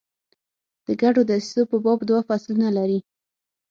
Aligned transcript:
د 0.85 0.87
ګډو 1.01 1.21
دسیسو 1.29 1.61
په 1.71 1.77
باب 1.83 1.99
دوه 2.09 2.21
فصلونه 2.27 2.67
لري. 2.77 2.99